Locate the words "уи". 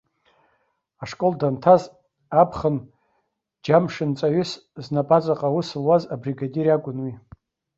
7.03-7.13